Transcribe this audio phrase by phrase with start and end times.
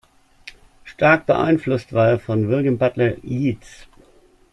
[0.83, 3.85] Stark beeinflusst war er von William Butler Yeats.